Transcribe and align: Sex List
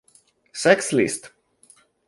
Sex 0.51 0.89
List 0.97 1.29